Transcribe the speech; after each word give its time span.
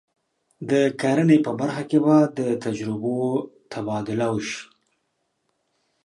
د 0.69 0.71
کرنې 1.01 1.37
په 1.45 1.51
برخه 1.59 1.83
کې 1.89 1.99
د 2.37 2.39
تجربو 2.63 3.15
تبادله 3.71 4.27
به 4.29 4.33
وشي. 4.33 4.61